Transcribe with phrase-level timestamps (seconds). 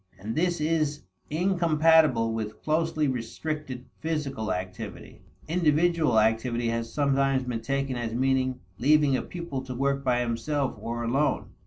[0.17, 5.21] And this is incompatible with closely restricted physical activity.
[5.47, 10.75] Individual activity has sometimes been taken as meaning leaving a pupil to work by himself
[10.79, 11.49] or alone.